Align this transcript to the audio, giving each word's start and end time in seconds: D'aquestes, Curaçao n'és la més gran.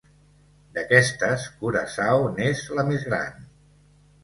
D'aquestes, 0.77 1.45
Curaçao 1.59 2.25
n'és 2.41 2.65
la 2.81 2.89
més 2.91 3.09
gran. 3.13 3.49